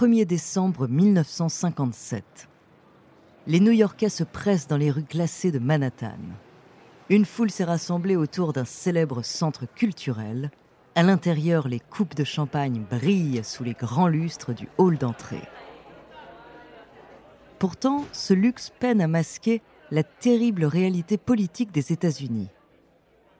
1er 0.00 0.24
décembre 0.24 0.88
1957. 0.88 2.48
Les 3.46 3.60
New-Yorkais 3.60 4.08
se 4.08 4.24
pressent 4.24 4.66
dans 4.66 4.78
les 4.78 4.90
rues 4.90 5.04
glacées 5.04 5.50
de 5.50 5.58
Manhattan. 5.58 6.16
Une 7.10 7.26
foule 7.26 7.50
s'est 7.50 7.64
rassemblée 7.64 8.16
autour 8.16 8.54
d'un 8.54 8.64
célèbre 8.64 9.22
centre 9.22 9.66
culturel. 9.66 10.50
À 10.94 11.02
l'intérieur, 11.02 11.68
les 11.68 11.80
coupes 11.80 12.14
de 12.14 12.24
champagne 12.24 12.82
brillent 12.90 13.44
sous 13.44 13.62
les 13.62 13.74
grands 13.74 14.08
lustres 14.08 14.54
du 14.54 14.70
hall 14.78 14.96
d'entrée. 14.96 15.46
Pourtant, 17.58 18.06
ce 18.12 18.32
luxe 18.32 18.72
peine 18.80 19.02
à 19.02 19.06
masquer 19.06 19.60
la 19.90 20.02
terrible 20.02 20.64
réalité 20.64 21.18
politique 21.18 21.72
des 21.72 21.92
États-Unis. 21.92 22.48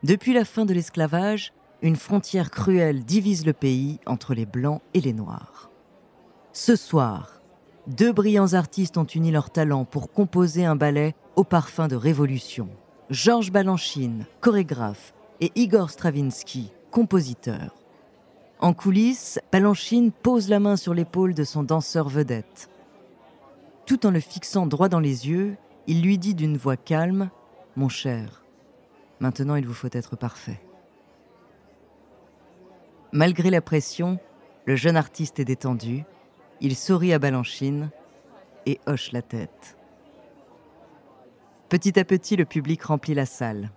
Depuis 0.03 0.35
la 0.35 0.45
fin 0.45 0.67
de 0.67 0.75
l'esclavage, 0.75 1.55
une 1.81 1.97
frontière 1.97 2.51
cruelle 2.51 3.03
divise 3.03 3.47
le 3.47 3.55
pays 3.55 3.99
entre 4.05 4.35
les 4.35 4.45
Blancs 4.45 4.83
et 4.93 5.01
les 5.01 5.15
Noirs. 5.15 5.70
Ce 6.53 6.75
soir, 6.75 7.41
deux 7.87 8.13
brillants 8.13 8.55
artistes 8.55 8.99
ont 8.99 9.05
uni 9.05 9.31
leurs 9.31 9.51
talents 9.51 9.85
pour 9.85 10.11
composer 10.11 10.65
un 10.65 10.75
ballet 10.75 11.15
au 11.37 11.45
parfum 11.45 11.87
de 11.87 11.95
révolution. 11.95 12.69
Georges 13.09 13.53
Balanchine, 13.53 14.27
chorégraphe, 14.41 15.15
et 15.41 15.53
Igor 15.55 15.91
Stravinsky, 15.91 16.73
compositeur. 16.91 17.75
En 18.59 18.75
coulisses, 18.75 19.39
Balanchine 19.53 20.11
pose 20.11 20.49
la 20.49 20.59
main 20.59 20.77
sur 20.77 20.93
l'épaule 20.93 21.35
de 21.35 21.45
son 21.45 21.63
danseur 21.63 22.09
vedette. 22.09 22.69
Tout 23.87 24.05
en 24.05 24.11
le 24.11 24.21
fixant 24.21 24.67
droit 24.67 24.89
dans 24.89 25.01
les 25.01 25.29
yeux, 25.29 25.57
il 25.87 26.03
lui 26.03 26.19
dit 26.19 26.35
d'une 26.35 26.57
voix 26.57 26.77
calme 26.77 27.31
Mon 27.77 27.89
cher, 27.89 28.45
maintenant 29.21 29.55
il 29.55 29.67
vous 29.67 29.73
faut 29.73 29.89
être 29.93 30.17
parfait. 30.17 30.61
Malgré 33.13 33.51
la 33.51 33.61
pression, 33.61 34.19
le 34.67 34.77
jeune 34.77 34.97
artiste 34.97 35.41
est 35.41 35.45
détendu, 35.45 36.05
il 36.61 36.77
sourit 36.77 37.13
à 37.13 37.19
Balanchine 37.19 37.91
et 38.67 38.81
hoche 38.87 39.13
la 39.13 39.23
tête. 39.23 39.77
Petit 41.69 41.99
à 41.99 42.05
petit, 42.05 42.37
le 42.37 42.45
public 42.45 42.83
remplit 42.83 43.15
la 43.15 43.27
salle. 43.27 43.71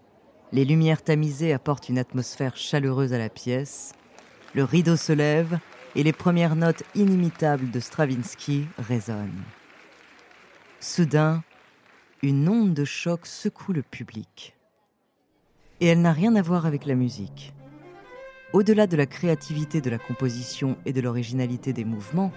Les 0.52 0.66
lumières 0.66 1.04
tamisées 1.04 1.54
apportent 1.54 1.90
une 1.90 1.98
atmosphère 1.98 2.58
chaleureuse 2.58 3.14
à 3.14 3.18
la 3.18 3.30
pièce. 3.30 3.94
Le 4.54 4.64
rideau 4.64 4.96
se 4.96 5.14
lève 5.14 5.60
et 5.96 6.04
les 6.04 6.14
premières 6.14 6.56
notes 6.56 6.84
inimitables 6.96 7.72
de 7.72 7.80
Stravinsky 7.80 8.66
résonnent. 8.78 9.44
Soudain, 10.80 11.44
une 12.22 12.50
onde 12.50 12.74
de 12.74 12.86
choc 12.86 13.26
secoue 13.26 13.74
le 13.74 13.84
public. 13.84 14.56
Et 15.80 15.88
elle 15.88 16.02
n'a 16.02 16.14
rien 16.14 16.36
à 16.36 16.42
voir 16.42 16.66
avec 16.66 16.86
la 16.86 16.96
musique. 16.96 17.54
Au-delà 18.54 18.86
de 18.86 18.96
la 18.96 19.06
créativité 19.06 19.82
de 19.82 19.90
la 19.90 19.98
composition 19.98 20.78
et 20.86 20.94
de 20.94 21.02
l'originalité 21.02 21.74
des 21.74 21.86
mouvements, 21.86 22.32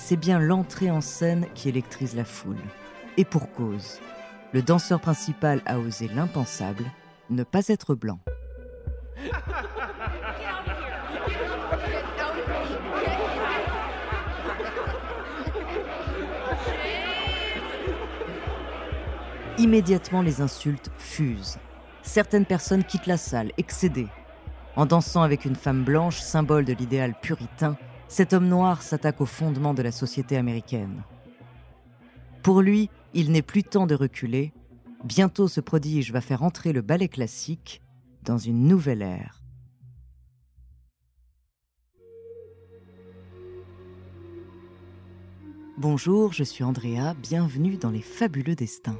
c'est 0.00 0.16
bien 0.16 0.40
l'entrée 0.40 0.90
en 0.90 1.02
scène 1.02 1.46
qui 1.54 1.68
électrise 1.68 2.16
la 2.16 2.24
foule. 2.24 2.56
Et 3.16 3.24
pour 3.24 3.52
cause, 3.52 4.00
le 4.52 4.62
danseur 4.62 4.98
principal 4.98 5.60
a 5.66 5.78
osé 5.78 6.08
l'impensable, 6.08 6.84
ne 7.28 7.44
pas 7.44 7.68
être 7.68 7.94
blanc. 7.94 8.18
Immédiatement, 19.58 20.22
les 20.22 20.40
insultes 20.40 20.90
fusent. 20.96 21.58
Certaines 22.02 22.46
personnes 22.46 22.82
quittent 22.82 23.06
la 23.06 23.18
salle, 23.18 23.52
excédées. 23.58 24.08
En 24.74 24.86
dansant 24.86 25.22
avec 25.22 25.44
une 25.44 25.56
femme 25.56 25.84
blanche, 25.84 26.18
symbole 26.20 26.64
de 26.64 26.72
l'idéal 26.72 27.14
puritain, 27.20 27.76
cet 28.10 28.32
homme 28.32 28.48
noir 28.48 28.82
s'attaque 28.82 29.20
au 29.20 29.24
fondement 29.24 29.72
de 29.72 29.82
la 29.82 29.92
société 29.92 30.36
américaine. 30.36 31.04
Pour 32.42 32.60
lui, 32.60 32.90
il 33.14 33.30
n'est 33.30 33.40
plus 33.40 33.62
temps 33.62 33.86
de 33.86 33.94
reculer. 33.94 34.52
Bientôt, 35.04 35.46
ce 35.46 35.60
prodige 35.60 36.12
va 36.12 36.20
faire 36.20 36.42
entrer 36.42 36.72
le 36.72 36.82
ballet 36.82 37.06
classique 37.06 37.80
dans 38.24 38.36
une 38.36 38.66
nouvelle 38.66 39.02
ère. 39.02 39.40
Bonjour, 45.78 46.32
je 46.32 46.42
suis 46.42 46.64
Andrea, 46.64 47.14
bienvenue 47.22 47.76
dans 47.76 47.90
Les 47.90 48.02
Fabuleux 48.02 48.56
Destins. 48.56 48.98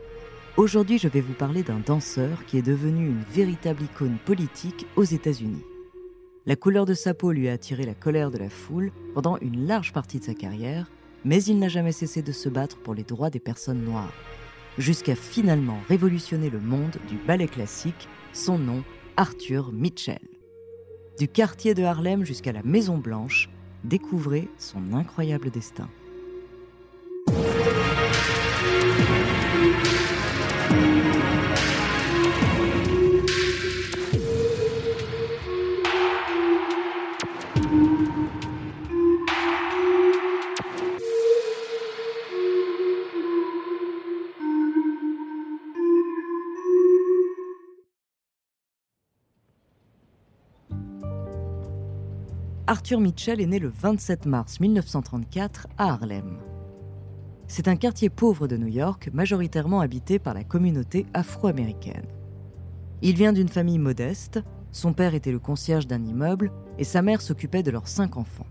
Aujourd'hui, 0.56 0.98
je 0.98 1.08
vais 1.08 1.20
vous 1.20 1.34
parler 1.34 1.64
d'un 1.64 1.80
danseur 1.80 2.46
qui 2.46 2.58
est 2.58 2.62
devenu 2.62 3.08
une 3.08 3.22
véritable 3.22 3.82
icône 3.82 4.18
politique 4.24 4.86
aux 4.94 5.04
États-Unis. 5.04 5.64
La 6.50 6.56
couleur 6.56 6.84
de 6.84 6.94
sa 6.94 7.14
peau 7.14 7.30
lui 7.30 7.48
a 7.48 7.52
attiré 7.52 7.84
la 7.84 7.94
colère 7.94 8.32
de 8.32 8.38
la 8.38 8.50
foule 8.50 8.90
pendant 9.14 9.36
une 9.36 9.68
large 9.68 9.92
partie 9.92 10.18
de 10.18 10.24
sa 10.24 10.34
carrière, 10.34 10.90
mais 11.24 11.44
il 11.44 11.60
n'a 11.60 11.68
jamais 11.68 11.92
cessé 11.92 12.22
de 12.22 12.32
se 12.32 12.48
battre 12.48 12.76
pour 12.76 12.92
les 12.92 13.04
droits 13.04 13.30
des 13.30 13.38
personnes 13.38 13.84
noires, 13.84 14.12
jusqu'à 14.76 15.14
finalement 15.14 15.78
révolutionner 15.88 16.50
le 16.50 16.58
monde 16.58 16.96
du 17.08 17.14
ballet 17.24 17.46
classique, 17.46 18.08
son 18.32 18.58
nom 18.58 18.82
Arthur 19.16 19.70
Mitchell. 19.70 20.26
Du 21.20 21.28
quartier 21.28 21.74
de 21.74 21.84
Harlem 21.84 22.24
jusqu'à 22.24 22.50
la 22.50 22.64
Maison 22.64 22.98
Blanche, 22.98 23.48
découvrez 23.84 24.48
son 24.58 24.92
incroyable 24.92 25.50
destin. 25.50 25.88
Arthur 52.70 53.00
Mitchell 53.00 53.40
est 53.40 53.46
né 53.46 53.58
le 53.58 53.68
27 53.68 54.26
mars 54.26 54.60
1934 54.60 55.66
à 55.76 55.88
Harlem. 55.88 56.38
C'est 57.48 57.66
un 57.66 57.74
quartier 57.74 58.10
pauvre 58.10 58.46
de 58.46 58.56
New 58.56 58.68
York, 58.68 59.10
majoritairement 59.12 59.80
habité 59.80 60.20
par 60.20 60.34
la 60.34 60.44
communauté 60.44 61.04
afro-américaine. 61.12 62.06
Il 63.02 63.16
vient 63.16 63.32
d'une 63.32 63.48
famille 63.48 63.80
modeste, 63.80 64.38
son 64.70 64.92
père 64.92 65.16
était 65.16 65.32
le 65.32 65.40
concierge 65.40 65.88
d'un 65.88 66.04
immeuble 66.04 66.52
et 66.78 66.84
sa 66.84 67.02
mère 67.02 67.22
s'occupait 67.22 67.64
de 67.64 67.72
leurs 67.72 67.88
cinq 67.88 68.16
enfants. 68.16 68.46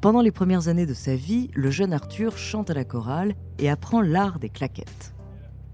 Pendant 0.00 0.22
les 0.22 0.30
premières 0.30 0.68
années 0.68 0.86
de 0.86 0.94
sa 0.94 1.16
vie, 1.16 1.50
le 1.54 1.72
jeune 1.72 1.92
Arthur 1.92 2.38
chante 2.38 2.70
à 2.70 2.74
la 2.74 2.84
chorale 2.84 3.34
et 3.58 3.68
apprend 3.68 4.00
l'art 4.00 4.38
des 4.38 4.48
claquettes. 4.48 5.12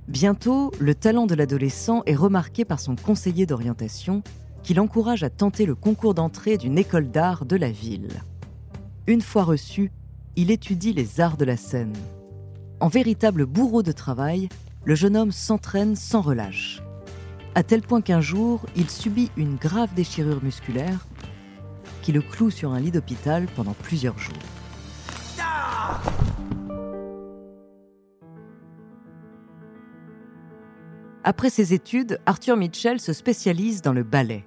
Bientôt, 0.08 0.70
le 0.80 0.94
talent 0.94 1.26
de 1.26 1.34
l'adolescent 1.34 2.04
est 2.06 2.16
remarqué 2.16 2.64
par 2.64 2.80
son 2.80 2.96
conseiller 2.96 3.44
d'orientation 3.44 4.22
qui 4.64 4.74
l'encourage 4.74 5.22
à 5.22 5.30
tenter 5.30 5.66
le 5.66 5.74
concours 5.74 6.14
d'entrée 6.14 6.56
d'une 6.56 6.78
école 6.78 7.10
d'art 7.10 7.44
de 7.44 7.54
la 7.54 7.70
ville. 7.70 8.22
Une 9.06 9.20
fois 9.20 9.44
reçu, 9.44 9.92
il 10.36 10.50
étudie 10.50 10.94
les 10.94 11.20
arts 11.20 11.36
de 11.36 11.44
la 11.44 11.58
scène. 11.58 11.92
En 12.80 12.88
véritable 12.88 13.44
bourreau 13.44 13.82
de 13.82 13.92
travail, 13.92 14.48
le 14.84 14.94
jeune 14.94 15.16
homme 15.16 15.32
s'entraîne 15.32 15.94
sans 15.94 16.22
relâche. 16.22 16.82
à 17.54 17.62
tel 17.62 17.82
point 17.82 18.00
qu'un 18.00 18.20
jour, 18.20 18.66
il 18.74 18.90
subit 18.90 19.30
une 19.36 19.54
grave 19.54 19.94
déchirure 19.94 20.42
musculaire 20.42 21.06
qui 22.02 22.10
le 22.10 22.20
cloue 22.20 22.50
sur 22.50 22.72
un 22.72 22.80
lit 22.80 22.90
d'hôpital 22.90 23.46
pendant 23.54 23.74
plusieurs 23.74 24.18
jours. 24.18 24.34
Après 31.22 31.48
ses 31.48 31.72
études, 31.72 32.18
Arthur 32.26 32.56
Mitchell 32.56 32.98
se 32.98 33.12
spécialise 33.12 33.82
dans 33.82 33.92
le 33.92 34.02
ballet. 34.02 34.44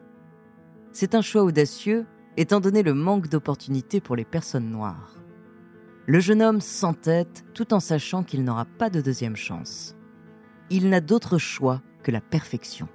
C'est 0.99 1.13
un 1.13 1.21
choix 1.21 1.43
audacieux, 1.43 2.07
étant 2.37 2.59
donné 2.59 2.81
le 2.81 2.95
manque 2.95 3.27
d'opportunités 3.27 4.01
pour 4.01 4.15
les 4.15 4.25
personnes 4.25 4.71
noires. 4.71 5.13
Le 6.07 6.19
jeune 6.19 6.41
homme 6.41 6.59
s'entête 6.59 7.45
tout 7.53 7.71
en 7.71 7.79
sachant 7.79 8.23
qu'il 8.23 8.43
n'aura 8.43 8.65
pas 8.65 8.89
de 8.89 8.99
deuxième 8.99 9.35
chance. 9.35 9.95
Il 10.71 10.89
n'a 10.89 10.99
d'autre 10.99 11.37
choix 11.37 11.83
que 12.01 12.09
la 12.09 12.19
perfection. 12.19 12.87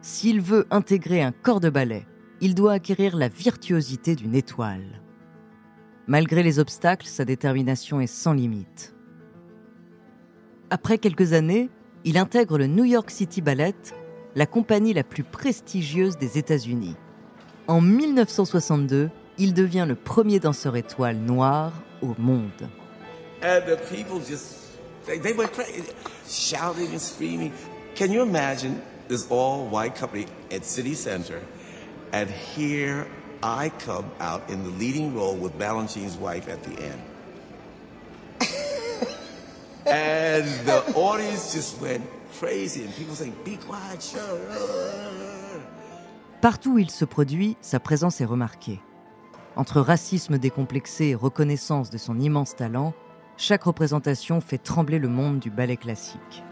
S'il 0.00 0.40
veut 0.40 0.66
intégrer 0.70 1.20
un 1.20 1.30
corps 1.30 1.60
de 1.60 1.68
ballet, 1.68 2.06
il 2.40 2.54
doit 2.54 2.72
acquérir 2.72 3.18
la 3.18 3.28
virtuosité 3.28 4.14
d'une 4.14 4.34
étoile. 4.34 5.02
Malgré 6.06 6.42
les 6.42 6.58
obstacles, 6.58 7.06
sa 7.06 7.26
détermination 7.26 8.00
est 8.00 8.06
sans 8.06 8.32
limite. 8.32 8.94
Après 10.70 10.96
quelques 10.96 11.34
années, 11.34 11.68
il 12.06 12.16
intègre 12.16 12.56
le 12.56 12.66
New 12.66 12.84
York 12.84 13.10
City 13.10 13.42
Ballet, 13.42 13.76
la 14.34 14.46
compagnie 14.46 14.94
la 14.94 15.04
plus 15.04 15.24
prestigieuse 15.24 16.16
des 16.16 16.38
États-Unis. 16.38 16.96
En 17.66 17.80
1962, 17.80 19.10
il 19.38 19.54
devient 19.54 19.84
le 19.86 19.94
premier 19.94 20.40
danseur 20.40 20.76
étoile 20.76 21.16
noir 21.16 21.72
au 22.02 22.14
monde. 22.18 22.68
And 23.42 23.60
the 23.66 23.76
people 23.88 24.20
just, 24.20 24.78
they, 25.06 25.18
they 25.18 25.32
went 25.32 25.52
crazy, 25.52 25.84
shouting 26.26 26.92
and 26.92 26.98
screaming. 26.98 27.52
Can 27.94 28.10
you 28.10 28.22
imagine 28.22 28.80
this 29.08 29.26
all 29.30 29.68
white 29.68 29.94
company 29.94 30.26
at 30.50 30.64
City 30.64 30.94
Center, 30.94 31.40
and 32.12 32.28
here 32.28 33.06
I 33.42 33.70
come 33.84 34.06
out 34.20 34.48
in 34.50 34.64
the 34.64 34.70
leading 34.70 35.14
role 35.14 35.36
with 35.36 35.56
Balanchine's 35.58 36.16
wife 36.16 36.48
at 36.48 36.62
the 36.64 36.82
end? 36.82 37.02
and 39.86 39.86
the 40.64 40.92
audience 40.94 41.52
just 41.52 41.80
went 41.80 42.02
crazy, 42.38 42.84
and 42.84 42.94
people 42.94 43.14
saying, 43.14 43.34
Be 43.44 43.56
quiet, 43.56 44.02
shut 44.02 44.20
up. 44.20 45.38
Partout 46.40 46.74
où 46.74 46.78
il 46.78 46.90
se 46.90 47.04
produit, 47.04 47.56
sa 47.60 47.80
présence 47.80 48.20
est 48.20 48.24
remarquée. 48.24 48.80
Entre 49.56 49.80
racisme 49.80 50.38
décomplexé 50.38 51.06
et 51.06 51.14
reconnaissance 51.16 51.90
de 51.90 51.98
son 51.98 52.20
immense 52.20 52.54
talent, 52.54 52.94
chaque 53.36 53.64
représentation 53.64 54.40
fait 54.40 54.58
trembler 54.58 55.00
le 55.00 55.08
monde 55.08 55.40
du 55.40 55.50
ballet 55.50 55.76
classique. 55.76 56.44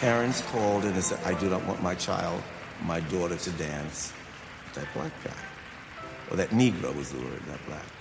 Parents 0.00 0.42
called 0.52 0.84
and 0.84 1.00
said, 1.00 1.18
I 1.26 1.34
do 1.34 1.48
not 1.48 1.60
want 1.66 1.80
my 1.82 1.94
child, 1.94 2.40
my 2.86 3.00
daughter 3.10 3.36
to 3.36 3.50
dance 3.52 4.12
that 4.74 4.86
black 4.94 5.12
guy. 5.24 5.30
Or 6.30 6.36
that 6.36 6.50
Negro 6.50 6.94
was 6.96 7.10
the 7.10 7.18
word, 7.18 7.42
not 7.46 7.58
black. 7.66 7.97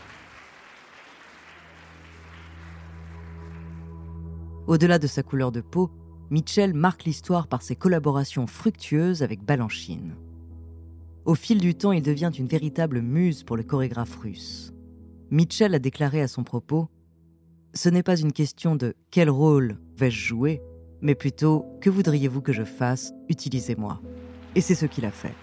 Au-delà 4.67 4.99
de 4.99 5.07
sa 5.07 5.23
couleur 5.23 5.53
de 5.53 5.61
peau, 5.61 5.89
Mitchell 6.29 6.73
marque 6.73 7.05
l'histoire 7.05 7.47
par 7.47 7.61
ses 7.61 7.77
collaborations 7.77 8.47
fructueuses 8.47 9.23
avec 9.23 9.41
Balanchine. 9.41 10.15
Au 11.23 11.35
fil 11.35 11.59
du 11.59 11.73
temps, 11.73 11.93
il 11.93 12.01
devient 12.01 12.31
une 12.37 12.47
véritable 12.47 13.01
muse 13.01 13.43
pour 13.43 13.55
le 13.55 13.63
chorégraphe 13.63 14.17
russe. 14.17 14.73
Mitchell 15.31 15.73
a 15.73 15.79
déclaré 15.79 16.21
à 16.21 16.27
son 16.27 16.43
propos 16.43 16.89
Ce 17.73 17.87
n'est 17.87 18.03
pas 18.03 18.19
une 18.19 18.33
question 18.33 18.75
de 18.75 18.93
quel 19.09 19.29
rôle 19.29 19.77
vais-je 19.95 20.19
jouer, 20.19 20.61
mais 21.01 21.15
plutôt 21.15 21.65
que 21.79 21.89
voudriez-vous 21.89 22.41
que 22.41 22.53
je 22.53 22.65
fasse 22.65 23.13
Utilisez-moi. 23.29 24.01
Et 24.55 24.61
c'est 24.61 24.75
ce 24.75 24.85
qu'il 24.85 25.05
a 25.05 25.11
fait. 25.11 25.33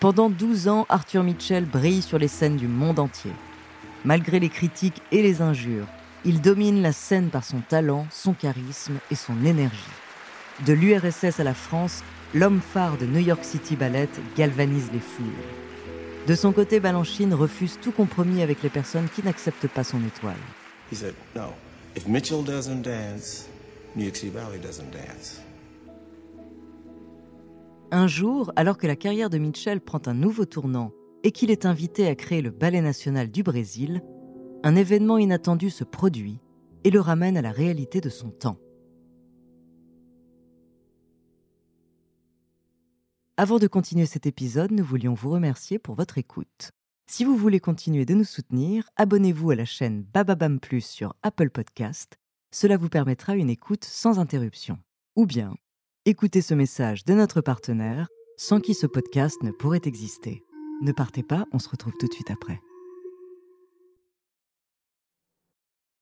Pendant 0.00 0.30
12 0.30 0.66
ans, 0.66 0.86
Arthur 0.88 1.22
Mitchell 1.22 1.64
brille 1.64 2.02
sur 2.02 2.18
les 2.18 2.28
scènes 2.28 2.56
du 2.56 2.66
monde 2.66 2.98
entier. 2.98 3.32
Malgré 4.04 4.40
les 4.40 4.48
critiques 4.48 5.02
et 5.12 5.22
les 5.22 5.42
injures, 5.42 5.86
il 6.24 6.40
domine 6.40 6.82
la 6.82 6.92
scène 6.92 7.30
par 7.30 7.44
son 7.44 7.60
talent, 7.60 8.06
son 8.10 8.34
charisme 8.34 8.98
et 9.10 9.14
son 9.14 9.44
énergie. 9.44 9.76
De 10.66 10.72
l'URSS 10.72 11.40
à 11.40 11.44
la 11.44 11.54
France, 11.54 12.02
l'homme 12.34 12.60
phare 12.60 12.98
de 12.98 13.06
New 13.06 13.20
York 13.20 13.42
City 13.44 13.76
Ballet 13.76 14.08
galvanise 14.36 14.90
les 14.92 15.00
foules. 15.00 15.26
De 16.26 16.34
son 16.34 16.52
côté, 16.52 16.80
Balanchine 16.80 17.32
refuse 17.32 17.78
tout 17.80 17.92
compromis 17.92 18.42
avec 18.42 18.62
les 18.62 18.68
personnes 18.68 19.08
qui 19.14 19.22
n'acceptent 19.22 19.68
pas 19.68 19.84
son 19.84 20.04
étoile. 20.04 20.36
He 20.92 20.96
said, 20.96 21.14
No, 21.34 21.54
if 21.96 22.06
Mitchell 22.06 22.44
doesn't 22.44 22.82
dance, 22.82 23.48
New 23.96 24.04
York 24.04 24.16
City 24.16 24.30
Ballet 24.30 24.58
doesn't 24.58 24.90
dance. 24.92 25.40
Un 27.92 28.06
jour, 28.06 28.52
alors 28.54 28.76
que 28.76 28.86
la 28.86 28.96
carrière 28.96 29.30
de 29.30 29.38
Mitchell 29.38 29.80
prend 29.80 30.02
un 30.06 30.14
nouveau 30.14 30.44
tournant 30.44 30.92
et 31.24 31.32
qu'il 31.32 31.50
est 31.50 31.66
invité 31.66 32.06
à 32.06 32.14
créer 32.14 32.42
le 32.42 32.50
Ballet 32.50 32.80
national 32.82 33.30
du 33.30 33.42
Brésil, 33.42 34.02
un 34.62 34.76
événement 34.76 35.18
inattendu 35.18 35.70
se 35.70 35.84
produit 35.84 36.38
et 36.84 36.90
le 36.90 37.00
ramène 37.00 37.36
à 37.36 37.42
la 37.42 37.52
réalité 37.52 38.00
de 38.00 38.08
son 38.08 38.30
temps. 38.30 38.58
Avant 43.36 43.58
de 43.58 43.66
continuer 43.66 44.06
cet 44.06 44.26
épisode, 44.26 44.70
nous 44.70 44.84
voulions 44.84 45.14
vous 45.14 45.30
remercier 45.30 45.78
pour 45.78 45.94
votre 45.94 46.18
écoute. 46.18 46.72
Si 47.06 47.24
vous 47.24 47.36
voulez 47.36 47.58
continuer 47.58 48.04
de 48.04 48.14
nous 48.14 48.24
soutenir, 48.24 48.88
abonnez-vous 48.96 49.50
à 49.50 49.56
la 49.56 49.64
chaîne 49.64 50.02
Bababam 50.02 50.60
Plus 50.60 50.84
sur 50.84 51.14
Apple 51.22 51.50
Podcast. 51.50 52.18
Cela 52.52 52.76
vous 52.76 52.88
permettra 52.88 53.34
une 53.34 53.50
écoute 53.50 53.84
sans 53.84 54.18
interruption. 54.18 54.78
Ou 55.16 55.26
bien, 55.26 55.54
écoutez 56.04 56.42
ce 56.42 56.54
message 56.54 57.04
de 57.04 57.14
notre 57.14 57.40
partenaire 57.40 58.08
sans 58.36 58.60
qui 58.60 58.74
ce 58.74 58.86
podcast 58.86 59.42
ne 59.42 59.50
pourrait 59.50 59.80
exister. 59.84 60.44
Ne 60.82 60.92
partez 60.92 61.22
pas, 61.22 61.46
on 61.52 61.58
se 61.58 61.68
retrouve 61.68 61.94
tout 61.98 62.08
de 62.08 62.12
suite 62.12 62.30
après. 62.30 62.60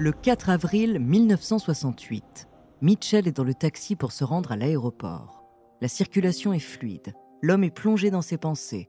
Le 0.00 0.12
4 0.12 0.48
avril 0.48 0.98
1968, 0.98 2.48
Mitchell 2.80 3.28
est 3.28 3.36
dans 3.36 3.44
le 3.44 3.52
taxi 3.52 3.96
pour 3.96 4.12
se 4.12 4.24
rendre 4.24 4.50
à 4.50 4.56
l'aéroport. 4.56 5.44
La 5.82 5.88
circulation 5.88 6.54
est 6.54 6.58
fluide, 6.58 7.12
l'homme 7.42 7.64
est 7.64 7.70
plongé 7.70 8.10
dans 8.10 8.22
ses 8.22 8.38
pensées. 8.38 8.88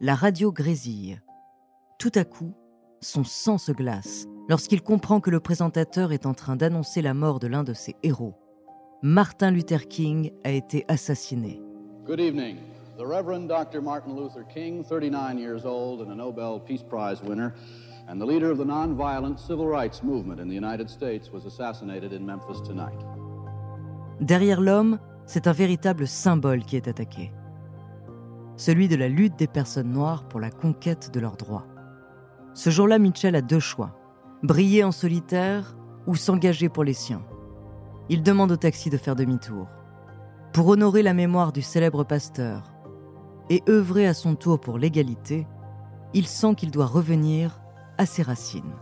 La 0.00 0.14
radio 0.14 0.52
grésille. 0.52 1.20
Tout 1.98 2.12
à 2.14 2.22
coup, 2.22 2.54
son 3.00 3.24
sang 3.24 3.58
se 3.58 3.72
glace 3.72 4.28
lorsqu'il 4.48 4.82
comprend 4.82 5.18
que 5.18 5.30
le 5.30 5.40
présentateur 5.40 6.12
est 6.12 6.26
en 6.26 6.32
train 6.32 6.54
d'annoncer 6.54 7.02
la 7.02 7.12
mort 7.12 7.40
de 7.40 7.48
l'un 7.48 7.64
de 7.64 7.74
ses 7.74 7.96
héros. 8.04 8.36
Martin 9.02 9.50
Luther 9.50 9.88
King 9.88 10.30
a 10.44 10.52
été 10.52 10.84
assassiné. 10.86 11.60
Good 12.06 12.20
evening. 12.20 12.58
The 12.96 13.04
Reverend 13.04 13.48
Dr. 13.48 13.82
Martin 13.82 14.14
Luther 14.14 14.44
King, 14.44 14.84
39 14.84 15.40
years 15.40 15.66
old 15.66 16.02
and 16.02 16.12
a 16.12 16.14
Nobel 16.14 16.60
Peace 16.60 16.84
Prize 16.84 17.20
winner, 17.20 17.52
and 18.08 18.18
the 18.18 18.26
leader 18.26 18.50
of 18.50 18.58
the 18.58 18.64
nonviolent 18.64 19.38
civil 19.38 19.66
rights 19.66 20.02
movement 20.02 20.40
in 20.40 20.48
the 20.48 20.54
United 20.54 20.88
States, 20.88 21.30
was 21.32 21.46
assassinated 21.46 22.12
in 22.12 22.24
Memphis 22.24 22.62
tonight. 22.62 23.04
Derrière 24.20 24.60
l'homme, 24.60 24.98
c'est 25.26 25.46
un 25.46 25.52
véritable 25.52 26.06
symbole 26.06 26.64
qui 26.64 26.76
est 26.76 26.88
attaqué. 26.88 27.32
celui 28.56 28.88
de 28.88 28.96
la 28.96 29.08
lutte 29.08 29.38
des 29.38 29.46
personnes 29.46 29.92
noires 29.92 30.24
pour 30.24 30.40
la 30.40 30.50
conquête 30.50 31.10
de 31.12 31.20
leurs 31.20 31.36
droits. 31.36 31.66
Ce 32.54 32.70
jour-là, 32.70 32.98
Mitchell 32.98 33.36
a 33.36 33.42
deux 33.42 33.60
choix, 33.60 33.94
briller 34.42 34.82
en 34.82 34.92
solitaire 34.92 35.76
ou 36.06 36.16
s'engager 36.16 36.68
pour 36.68 36.84
les 36.84 36.94
siens. 36.94 37.22
Il 38.08 38.22
demande 38.22 38.52
au 38.52 38.56
taxi 38.56 38.88
de 38.88 38.96
faire 38.96 39.16
demi-tour. 39.16 39.66
Pour 40.52 40.68
honorer 40.68 41.02
la 41.02 41.12
mémoire 41.12 41.52
du 41.52 41.60
célèbre 41.60 42.04
pasteur 42.04 42.72
et 43.50 43.62
œuvrer 43.68 44.06
à 44.06 44.14
son 44.14 44.36
tour 44.36 44.58
pour 44.58 44.78
l'égalité, 44.78 45.46
il 46.14 46.26
sent 46.26 46.54
qu'il 46.54 46.70
doit 46.70 46.86
revenir 46.86 47.60
à 47.98 48.06
ses 48.06 48.22
racines. 48.22 48.74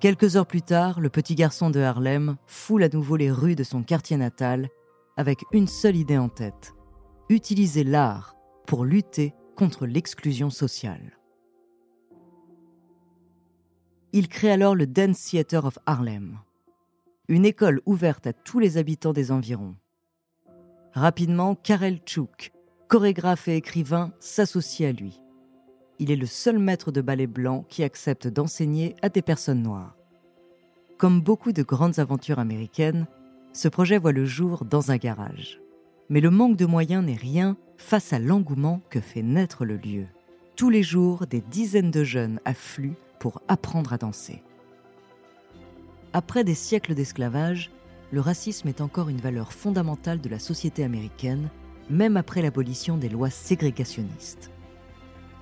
Quelques 0.00 0.36
heures 0.36 0.46
plus 0.46 0.62
tard, 0.62 0.98
le 0.98 1.10
petit 1.10 1.34
garçon 1.34 1.68
de 1.68 1.80
Harlem 1.80 2.36
foule 2.46 2.84
à 2.84 2.88
nouveau 2.88 3.16
les 3.16 3.30
rues 3.30 3.54
de 3.54 3.64
son 3.64 3.82
quartier 3.82 4.16
natal 4.16 4.70
avec 5.16 5.44
une 5.52 5.66
seule 5.66 5.96
idée 5.96 6.16
en 6.16 6.30
tête, 6.30 6.72
utiliser 7.28 7.84
l'art 7.84 8.34
pour 8.66 8.84
lutter 8.84 9.34
contre 9.56 9.84
l'exclusion 9.84 10.48
sociale. 10.48 11.18
Il 14.12 14.28
crée 14.28 14.50
alors 14.50 14.74
le 14.74 14.86
Dance 14.86 15.22
Theater 15.22 15.66
of 15.66 15.78
Harlem, 15.84 16.38
une 17.28 17.44
école 17.44 17.82
ouverte 17.84 18.26
à 18.26 18.32
tous 18.32 18.58
les 18.58 18.78
habitants 18.78 19.12
des 19.12 19.30
environs. 19.30 19.76
Rapidement, 20.94 21.54
Karel 21.54 22.00
Chouk, 22.06 22.52
chorégraphe 22.88 23.46
et 23.48 23.56
écrivain, 23.56 24.12
s'associe 24.18 24.88
à 24.88 24.92
lui. 24.92 25.19
Il 26.02 26.10
est 26.10 26.16
le 26.16 26.24
seul 26.24 26.58
maître 26.58 26.90
de 26.92 27.02
ballet 27.02 27.26
blanc 27.26 27.66
qui 27.68 27.82
accepte 27.82 28.26
d'enseigner 28.26 28.96
à 29.02 29.10
des 29.10 29.20
personnes 29.20 29.62
noires. 29.62 29.94
Comme 30.96 31.20
beaucoup 31.20 31.52
de 31.52 31.62
grandes 31.62 31.98
aventures 31.98 32.38
américaines, 32.38 33.06
ce 33.52 33.68
projet 33.68 33.98
voit 33.98 34.12
le 34.12 34.24
jour 34.24 34.64
dans 34.64 34.90
un 34.90 34.96
garage. 34.96 35.60
Mais 36.08 36.22
le 36.22 36.30
manque 36.30 36.56
de 36.56 36.64
moyens 36.64 37.04
n'est 37.04 37.14
rien 37.14 37.58
face 37.76 38.14
à 38.14 38.18
l'engouement 38.18 38.80
que 38.88 38.98
fait 38.98 39.20
naître 39.20 39.66
le 39.66 39.76
lieu. 39.76 40.06
Tous 40.56 40.70
les 40.70 40.82
jours, 40.82 41.26
des 41.26 41.42
dizaines 41.42 41.90
de 41.90 42.02
jeunes 42.02 42.40
affluent 42.46 42.96
pour 43.18 43.42
apprendre 43.46 43.92
à 43.92 43.98
danser. 43.98 44.42
Après 46.14 46.44
des 46.44 46.54
siècles 46.54 46.94
d'esclavage, 46.94 47.70
le 48.10 48.22
racisme 48.22 48.68
est 48.68 48.80
encore 48.80 49.10
une 49.10 49.20
valeur 49.20 49.52
fondamentale 49.52 50.22
de 50.22 50.30
la 50.30 50.38
société 50.38 50.82
américaine, 50.82 51.50
même 51.90 52.16
après 52.16 52.40
l'abolition 52.40 52.96
des 52.96 53.10
lois 53.10 53.30
ségrégationnistes. 53.30 54.50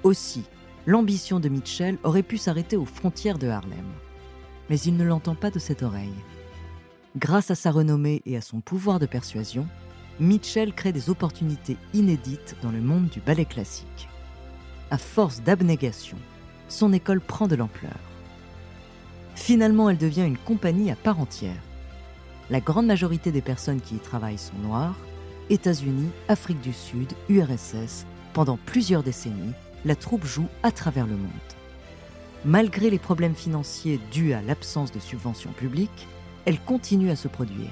Aussi, 0.03 0.45
l'ambition 0.87 1.41
de 1.41 1.49
Mitchell 1.49 1.99
aurait 2.05 2.23
pu 2.23 2.39
s'arrêter 2.39 2.77
aux 2.77 2.85
frontières 2.85 3.39
de 3.39 3.49
Harlem. 3.49 3.87
Mais 4.71 4.79
il 4.81 4.97
ne 4.97 5.05
l'entend 5.05 5.35
pas 5.35 5.51
de 5.51 5.59
cette 5.59 5.83
oreille. 5.83 6.15
Grâce 7.17 7.51
à 7.51 7.55
sa 7.55 7.71
renommée 7.71 8.23
et 8.27 8.37
à 8.37 8.41
son 8.41 8.61
pouvoir 8.61 8.99
de 8.99 9.07
persuasion, 9.07 9.67
Mitchell 10.21 10.73
crée 10.73 10.93
des 10.93 11.11
opportunités 11.11 11.77
inédites 11.95 12.57
dans 12.63 12.71
le 12.71 12.81
monde 12.81 13.09
du 13.09 13.21
ballet 13.21 13.45
classique. 13.45 14.09
À 14.91 14.99
force 14.99 15.43
d'abnégation, 15.43 16.17
son 16.69 16.93
école 16.93 17.21
prend 17.21 17.47
de 17.47 17.57
l'ampleur. 17.57 17.99
Finalement, 19.35 19.89
elle 19.89 19.99
devient 19.99 20.25
une 20.27 20.39
compagnie 20.39 20.91
à 20.91 20.97
part 20.97 21.21
entière. 21.21 21.63
La 22.51 22.61
grande 22.61 22.87
majorité 22.87 23.31
des 23.31 23.43
personnes 23.43 23.81
qui 23.81 23.97
y 23.97 23.99
travaillent 23.99 24.39
sont 24.39 24.59
noires. 24.59 24.97
États-Unis, 25.51 26.11
Afrique 26.29 26.61
du 26.61 26.73
Sud, 26.73 27.13
URSS, 27.29 28.07
pendant 28.33 28.59
plusieurs 28.67 29.03
décennies, 29.03 29.55
la 29.89 29.97
troupe 29.97 30.27
joue 30.27 30.49
à 30.63 30.71
travers 30.71 31.07
le 31.07 31.17
monde. 31.17 31.31
Malgré 32.45 32.91
les 32.91 32.99
problèmes 32.99 33.35
financiers 33.35 33.99
dus 34.13 34.35
à 34.35 34.43
l'absence 34.43 34.93
de 34.93 35.01
subventions 35.01 35.53
publiques, 35.53 36.07
elle 36.45 36.61
continue 36.61 37.11
à 37.11 37.17
se 37.17 37.27
produire. 37.27 37.71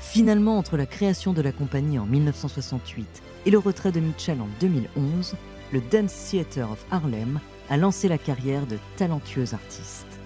Finalement, 0.00 0.58
entre 0.58 0.76
la 0.76 0.86
création 0.86 1.32
de 1.32 1.40
la 1.40 1.52
compagnie 1.52 2.00
en 2.00 2.06
1968 2.06 3.22
et 3.46 3.50
le 3.52 3.58
retrait 3.58 3.92
de 3.92 4.00
Mitchell 4.00 4.40
en 4.40 4.48
2011, 4.60 5.36
le 5.72 5.80
Dance 5.80 6.30
Theater 6.30 6.68
of 6.72 6.84
Harlem 6.90 7.38
a 7.70 7.76
lancé 7.76 8.08
la 8.08 8.18
carrière 8.18 8.66
de 8.66 8.76
talentueux 8.96 9.54
artistes. 9.54 10.18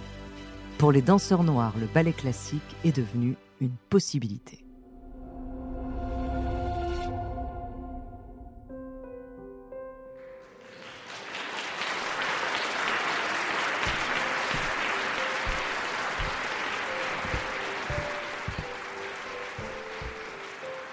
Pour 0.78 0.90
les 0.90 1.02
danseurs 1.02 1.44
noirs, 1.44 1.74
le 1.78 1.86
ballet 1.86 2.14
classique 2.14 2.62
est 2.82 2.96
devenu 2.96 3.36
une 3.60 3.76
possibilité. 3.90 4.65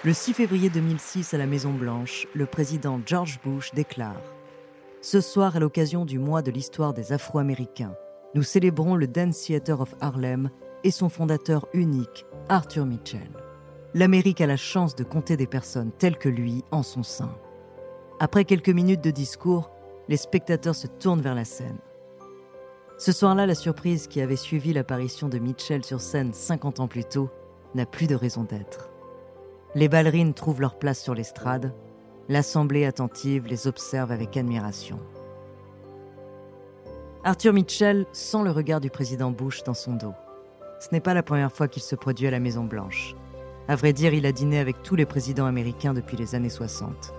Le 0.04 0.12
6 0.12 0.34
février 0.34 0.68
2006, 0.68 1.32
à 1.32 1.38
la 1.38 1.46
Maison-Blanche, 1.46 2.28
le 2.34 2.44
président 2.44 3.00
George 3.06 3.40
Bush 3.42 3.72
déclare 3.72 4.20
Ce 5.00 5.22
soir, 5.22 5.56
à 5.56 5.60
l'occasion 5.60 6.04
du 6.04 6.18
mois 6.18 6.42
de 6.42 6.50
l'histoire 6.50 6.92
des 6.92 7.14
Afro-Américains, 7.14 7.94
nous 8.34 8.42
célébrons 8.42 8.96
le 8.96 9.06
Dance 9.06 9.40
Theater 9.40 9.80
of 9.80 9.94
Harlem 10.02 10.50
et 10.82 10.90
son 10.90 11.08
fondateur 11.08 11.68
unique, 11.72 12.26
Arthur 12.50 12.84
Mitchell. 12.84 13.30
L'Amérique 13.94 14.42
a 14.42 14.46
la 14.46 14.58
chance 14.58 14.94
de 14.94 15.04
compter 15.04 15.38
des 15.38 15.46
personnes 15.46 15.90
telles 15.90 16.18
que 16.18 16.28
lui 16.28 16.64
en 16.70 16.82
son 16.82 17.02
sein. 17.02 17.34
Après 18.20 18.44
quelques 18.44 18.68
minutes 18.68 19.02
de 19.02 19.10
discours, 19.10 19.70
les 20.08 20.18
spectateurs 20.18 20.74
se 20.74 20.86
tournent 20.86 21.22
vers 21.22 21.34
la 21.34 21.46
scène. 21.46 21.78
Ce 22.98 23.10
soir-là, 23.10 23.46
la 23.46 23.54
surprise 23.54 24.06
qui 24.06 24.20
avait 24.20 24.36
suivi 24.36 24.74
l'apparition 24.74 25.30
de 25.30 25.38
Mitchell 25.38 25.82
sur 25.82 26.02
scène 26.02 26.34
50 26.34 26.80
ans 26.80 26.88
plus 26.88 27.04
tôt 27.04 27.30
n'a 27.74 27.86
plus 27.86 28.06
de 28.06 28.14
raison 28.14 28.44
d'être. 28.44 28.90
Les 29.76 29.88
ballerines 29.88 30.34
trouvent 30.34 30.60
leur 30.60 30.78
place 30.78 31.02
sur 31.02 31.14
l'estrade, 31.14 31.72
l'assemblée 32.28 32.84
attentive 32.84 33.48
les 33.48 33.66
observe 33.66 34.12
avec 34.12 34.36
admiration. 34.36 35.00
Arthur 37.24 37.52
Mitchell 37.52 38.06
sent 38.12 38.44
le 38.44 38.52
regard 38.52 38.80
du 38.80 38.90
président 38.90 39.32
Bush 39.32 39.64
dans 39.64 39.74
son 39.74 39.94
dos. 39.94 40.14
Ce 40.78 40.88
n'est 40.92 41.00
pas 41.00 41.14
la 41.14 41.22
première 41.24 41.50
fois 41.50 41.66
qu'il 41.66 41.82
se 41.82 41.96
produit 41.96 42.26
à 42.26 42.30
la 42.30 42.38
Maison-Blanche. 42.38 43.16
À 43.66 43.74
vrai 43.74 43.92
dire, 43.92 44.14
il 44.14 44.26
a 44.26 44.32
dîné 44.32 44.58
avec 44.58 44.82
tous 44.82 44.94
les 44.94 45.06
présidents 45.06 45.46
américains 45.46 45.94
depuis 45.94 46.16
les 46.16 46.34
années 46.34 46.50
60. 46.50 47.12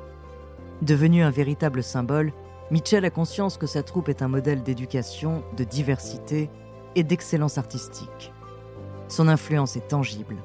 Devenu 0.82 1.24
un 1.24 1.32
véritable 1.32 1.84
symbole, 1.84 2.32
Mitchell 2.72 3.04
a 3.04 3.10
conscience 3.10 3.58
que 3.58 3.68
sa 3.68 3.84
troupe 3.84 4.08
est 4.08 4.22
un 4.22 4.28
modèle 4.28 4.64
d'éducation, 4.64 5.44
de 5.58 5.64
diversité 5.64 6.50
et 6.96 7.04
d'excellence 7.04 7.58
artistique. 7.58 8.32
Son 9.08 9.28
influence 9.28 9.76
est 9.76 9.88
tangible. 9.88 10.38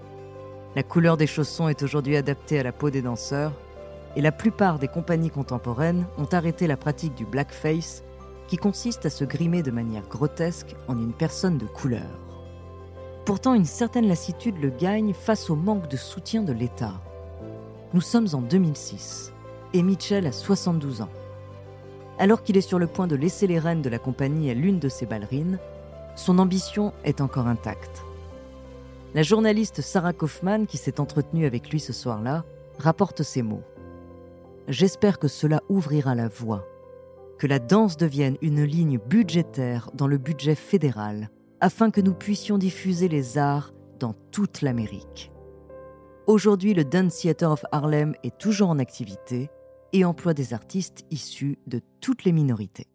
La 0.77 0.85
couleur 0.85 1.17
des 1.17 1.27
chaussons 1.27 1.69
est 1.69 1.83
aujourd'hui 1.83 2.17
adaptée 2.17 2.61
à 2.61 2.63
la 2.63 2.71
peau 2.71 2.91
des 2.91 3.03
danseurs, 3.03 3.53
et 4.15 4.21
la 4.21 4.31
plupart 4.31 4.79
des 4.79 4.87
compagnies 4.87 5.31
contemporaines 5.31 6.07
ont 6.17 6.29
arrêté 6.33 6.69
la 6.69 6.77
pratique 6.77 7.15
du 7.15 7.25
blackface 7.25 8.05
qui 8.47 8.57
consiste 8.57 9.05
à 9.05 9.11
se 9.11 9.25
grimer 9.25 9.63
de 9.63 9.73
manière 9.73 10.07
grotesque 10.07 10.77
en 10.87 10.97
une 10.97 11.13
personne 11.13 11.59
de 11.59 11.67
couleur. 11.67 12.09
Pourtant, 13.25 13.55
une 13.55 13.65
certaine 13.65 14.07
lassitude 14.07 14.61
le 14.61 14.71
gagne 14.71 15.13
face 15.13 15.51
au 15.51 15.57
manque 15.57 15.89
de 15.89 15.97
soutien 15.97 16.43
de 16.43 16.53
l'État. 16.53 16.95
Nous 17.93 18.01
sommes 18.01 18.29
en 18.33 18.41
2006 18.41 19.33
et 19.73 19.83
Mitchell 19.83 20.27
a 20.27 20.33
72 20.33 21.03
ans. 21.03 21.11
Alors 22.19 22.43
qu'il 22.43 22.57
est 22.57 22.61
sur 22.61 22.79
le 22.79 22.87
point 22.87 23.09
de 23.09 23.17
laisser 23.17 23.47
les 23.47 23.59
rênes 23.59 23.83
de 23.83 23.89
la 23.89 23.99
compagnie 23.99 24.51
à 24.51 24.55
l'une 24.55 24.79
de 24.79 24.89
ses 24.89 25.07
ballerines, 25.07 25.59
son 26.15 26.39
ambition 26.39 26.93
est 27.05 27.21
encore 27.21 27.47
intacte. 27.47 28.03
La 29.13 29.23
journaliste 29.25 29.81
Sarah 29.81 30.13
Kaufman, 30.13 30.67
qui 30.67 30.77
s'est 30.77 31.01
entretenue 31.01 31.45
avec 31.45 31.71
lui 31.71 31.81
ce 31.81 31.93
soir-là, 31.93 32.45
rapporte 32.79 33.25
ces 33.25 33.43
mots. 33.43 33.65
J'espère 34.69 35.19
que 35.19 35.27
cela 35.27 35.63
ouvrira 35.69 36.15
la 36.15 36.29
voie 36.29 36.65
que 37.41 37.47
la 37.47 37.59
danse 37.59 37.97
devienne 37.97 38.37
une 38.43 38.63
ligne 38.63 38.99
budgétaire 38.99 39.91
dans 39.95 40.07
le 40.07 40.19
budget 40.19 40.55
fédéral, 40.55 41.31
afin 41.61 41.91
que 41.91 42.03
nous 42.03 42.13
puissions 42.13 42.59
diffuser 42.59 43.09
les 43.09 43.39
arts 43.39 43.73
dans 43.99 44.13
toute 44.31 44.61
l'Amérique. 44.61 45.33
Aujourd'hui, 46.27 46.75
le 46.75 46.85
Dance 46.85 47.17
Theater 47.17 47.51
of 47.51 47.65
Harlem 47.73 48.15
est 48.25 48.37
toujours 48.37 48.69
en 48.69 48.79
activité 48.79 49.49
et 49.95 50.05
emploie 50.05 50.35
des 50.35 50.53
artistes 50.53 51.07
issus 51.11 51.59
de 51.67 51.81
toutes 52.03 52.25
les 52.25 52.33
minorités. 52.33 52.89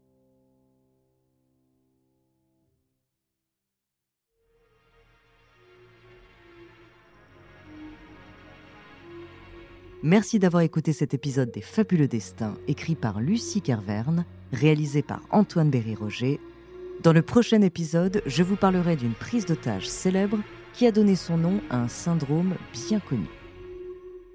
Merci 10.05 10.37
d'avoir 10.37 10.61
écouté 10.61 10.93
cet 10.93 11.15
épisode 11.15 11.49
des 11.49 11.61
Fabuleux 11.61 12.07
Destins, 12.07 12.53
écrit 12.67 12.93
par 12.93 13.19
Lucie 13.19 13.63
Kerverne, 13.63 14.23
réalisé 14.53 15.01
par 15.01 15.21
Antoine 15.31 15.71
Berry-Roger. 15.71 16.39
Dans 17.01 17.11
le 17.11 17.23
prochain 17.23 17.59
épisode, 17.63 18.21
je 18.27 18.43
vous 18.43 18.55
parlerai 18.55 18.97
d'une 18.97 19.15
prise 19.15 19.47
d'otage 19.47 19.89
célèbre 19.89 20.37
qui 20.73 20.85
a 20.85 20.91
donné 20.91 21.15
son 21.15 21.39
nom 21.39 21.59
à 21.71 21.79
un 21.79 21.87
syndrome 21.87 22.53
bien 22.71 22.99
connu. 22.99 23.25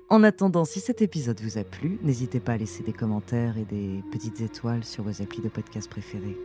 En 0.08 0.24
attendant, 0.24 0.64
si 0.64 0.80
cet 0.80 1.02
épisode 1.02 1.40
vous 1.40 1.56
a 1.56 1.62
plu, 1.62 2.00
n'hésitez 2.02 2.40
pas 2.40 2.54
à 2.54 2.56
laisser 2.56 2.82
des 2.82 2.92
commentaires 2.92 3.56
et 3.56 3.64
des 3.64 4.02
petites 4.10 4.40
étoiles 4.40 4.82
sur 4.82 5.04
vos 5.04 5.22
applis 5.22 5.40
de 5.40 5.48
podcast 5.48 5.88
préférés. 5.88 6.36